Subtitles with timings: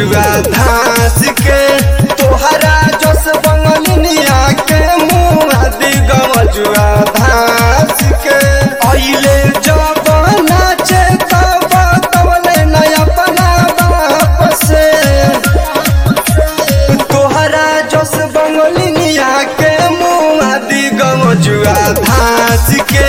[0.00, 1.60] जुआ भास के
[2.20, 2.76] तोहरा
[3.46, 4.38] बंगलिनिया
[4.70, 6.86] के मुँह दी गमजुआ
[8.24, 8.38] के
[9.66, 10.08] जब
[10.48, 11.68] नाचे तब
[12.14, 12.64] तबले
[13.02, 13.48] अपना
[13.80, 14.48] बाप
[17.12, 17.68] तोहरा
[18.38, 21.76] बंगलिनिया के मुँह दी गमजुआ
[22.08, 23.08] भास के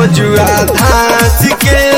[0.00, 1.00] রাধা
[1.40, 1.97] জিকে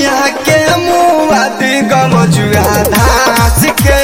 [0.00, 3.98] दुनिया के मुआ दी गमजुआ धास के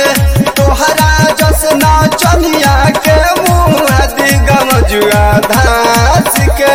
[0.58, 2.74] तोहरा जसना चलिया
[3.06, 6.74] के मुआ दी गमजुआ धास के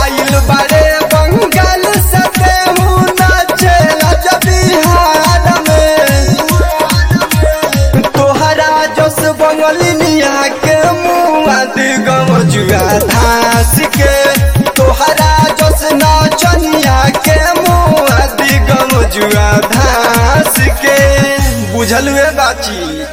[0.00, 6.36] आइल बड़े बंगाल सते हूँ नाचे लज बिहार में।
[8.16, 12.82] तोहरा जस बंगलिनिया के मुआ दी गमजुआ
[13.12, 14.12] धास के
[21.94, 23.04] झलवे बाची